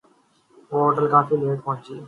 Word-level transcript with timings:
وہ 0.71 0.79
ہوٹل 0.83 1.05
کافی 1.13 1.35
لیٹ 1.41 1.59
پہنچی 1.65 1.93